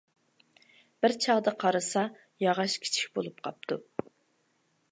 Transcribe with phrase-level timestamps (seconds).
[1.05, 2.03] بىر چاغدا قارىسا،
[2.45, 3.79] ياغاچ كىچىك بولۇپ قاپتۇ.